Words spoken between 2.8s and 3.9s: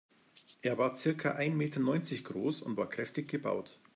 kräftig gebaut.